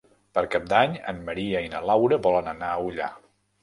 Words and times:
Per 0.37 0.41
Cap 0.55 0.65
d'Any 0.71 0.95
en 1.13 1.21
Maria 1.29 1.63
i 1.69 1.71
na 1.77 1.85
Laura 1.93 2.23
volen 2.29 2.53
anar 2.59 2.75
a 2.75 2.85
Ullà. 2.91 3.17